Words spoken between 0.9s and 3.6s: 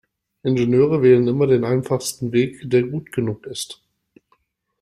wählen immer den einfachsten Weg, der gut genug